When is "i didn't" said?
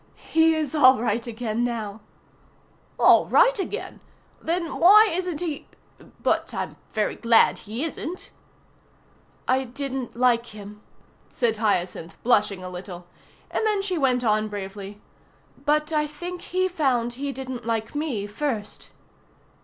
9.47-10.15